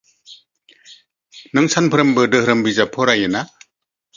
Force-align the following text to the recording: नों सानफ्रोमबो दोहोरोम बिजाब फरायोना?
नों 1.57 1.67
सानफ्रोमबो 1.75 2.25
दोहोरोम 2.33 2.67
बिजाब 2.69 2.93
फरायोना? 2.99 3.45